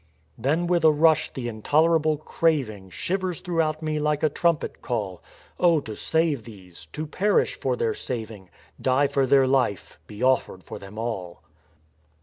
"Then 0.39 0.65
with 0.65 0.83
a 0.83 0.89
rush 0.91 1.29
the 1.29 1.47
intolerable 1.47 2.17
craving 2.17 2.89
Shivers 2.89 3.39
throughout 3.41 3.83
me 3.83 3.99
like 3.99 4.23
a 4.23 4.29
trumpet 4.29 4.81
call,— 4.81 5.21
Oh 5.59 5.79
to 5.81 5.95
save 5.95 6.41
these! 6.43 6.87
to 6.93 7.05
perish 7.05 7.59
for 7.59 7.75
their 7.75 7.93
saving, 7.93 8.49
Die 8.81 9.05
for 9.05 9.27
their 9.27 9.45
life, 9.45 9.99
be 10.07 10.23
offered 10.23 10.63
for 10.63 10.79
them 10.79 10.97
all 10.97 11.43